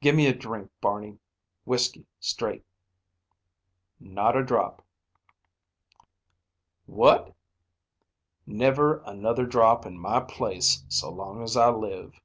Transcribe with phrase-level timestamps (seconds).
[0.00, 1.18] "Gimme a drink, Barney.
[1.66, 2.64] Whiskey, straight."
[4.00, 4.82] "Not a drop."
[6.86, 7.34] "What?"
[8.46, 12.22] "Never another drop in my place so long as I live."